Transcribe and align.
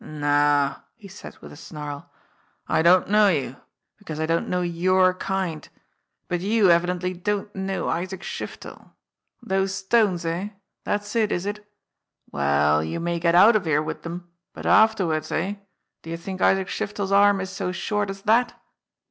"No," 0.03 0.77
he 0.95 1.07
said 1.07 1.37
with 1.41 1.51
a 1.51 1.55
snarl, 1.55 2.09
"I 2.67 2.81
don't 2.81 3.07
know 3.07 3.27
you, 3.27 3.57
because 3.99 4.19
I 4.19 4.25
don't 4.25 4.49
know 4.49 4.63
your 4.63 5.13
kind. 5.13 5.69
But 6.27 6.41
you 6.41 6.71
evidently 6.71 7.13
don't 7.13 7.55
know 7.55 7.87
Isaac 7.87 8.21
Shiftel. 8.23 8.93
Those 9.43 9.75
stones, 9.75 10.25
eh? 10.25 10.53
That's 10.85 11.15
it, 11.15 11.31
is 11.31 11.45
it? 11.45 11.69
Well, 12.31 12.83
you 12.83 12.99
may 12.99 13.19
get 13.19 13.35
out 13.35 13.55
of 13.55 13.65
here 13.65 13.79
with 13.83 14.01
them, 14.01 14.27
but 14.53 14.65
afterwards 14.65 15.31
eh? 15.31 15.57
do 16.01 16.09
you 16.09 16.17
think 16.17 16.41
Isaac 16.41 16.67
Shiftel's 16.69 17.11
arm 17.11 17.39
is 17.39 17.51
so 17.51 17.71
short 17.71 18.09
as 18.09 18.23
that?" 18.23 18.59